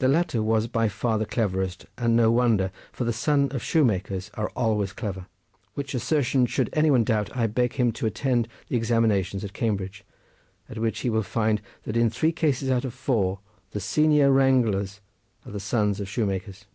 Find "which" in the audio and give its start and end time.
5.72-5.94, 10.76-10.98